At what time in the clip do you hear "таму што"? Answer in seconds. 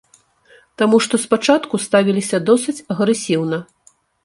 0.81-1.19